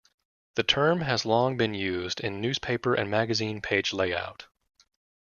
[0.55, 4.47] The term has long been used in newspaper and magazine page layout.